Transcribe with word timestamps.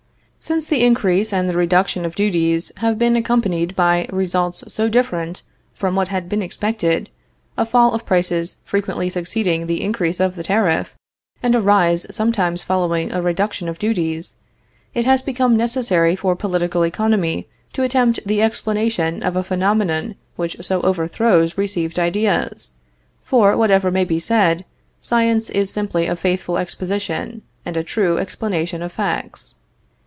Since 0.43 0.65
the 0.65 0.83
increase 0.83 1.31
and 1.31 1.47
the 1.47 1.55
reduction 1.55 2.03
of 2.03 2.15
duties 2.15 2.71
have 2.77 2.97
been 2.97 3.15
accompanied 3.15 3.75
by 3.75 4.07
results 4.11 4.63
so 4.73 4.89
different 4.89 5.43
from 5.75 5.93
what 5.95 6.07
had 6.07 6.27
been 6.27 6.41
expected, 6.41 7.11
a 7.59 7.63
fall 7.65 7.93
of 7.93 8.07
prices 8.07 8.55
frequently 8.65 9.07
succeeding 9.07 9.67
the 9.67 9.83
increase 9.83 10.19
of 10.19 10.35
the 10.35 10.41
tariff, 10.43 10.95
and 11.43 11.53
a 11.53 11.61
rise 11.61 12.07
sometimes 12.09 12.63
following 12.63 13.13
a 13.13 13.21
reduction 13.21 13.69
of 13.69 13.77
duties, 13.77 14.33
it 14.95 15.05
has 15.05 15.21
become 15.21 15.55
necessary 15.55 16.15
for 16.15 16.35
political 16.35 16.81
economy 16.81 17.47
to 17.73 17.83
attempt 17.83 18.19
the 18.25 18.41
explanation 18.41 19.21
of 19.21 19.35
a 19.35 19.43
phenomenon 19.43 20.15
which 20.37 20.57
so 20.61 20.81
overthrows 20.81 21.55
received 21.55 21.99
ideas; 21.99 22.73
for, 23.23 23.55
whatever 23.55 23.91
may 23.91 24.03
be 24.03 24.19
said, 24.19 24.65
science 25.01 25.51
is 25.51 25.69
simply 25.69 26.07
a 26.07 26.15
faithful 26.15 26.57
exposition 26.57 27.43
and 27.63 27.77
a 27.77 27.83
true 27.83 28.17
explanation 28.17 28.81
of 28.81 28.91
facts. 28.91 29.53